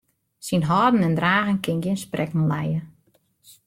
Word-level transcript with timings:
Syn 0.47 0.61
hâlden 0.69 1.05
en 1.07 1.17
dragen 1.19 1.59
kin 1.65 1.79
gjin 1.83 1.99
sprekken 2.05 2.43
lije. 2.51 2.79